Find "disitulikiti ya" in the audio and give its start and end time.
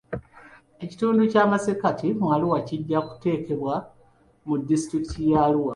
4.69-5.39